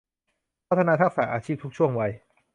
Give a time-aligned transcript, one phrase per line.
[0.67, 2.11] พัฒนาทักษะอาชีพทุกช่วงวัย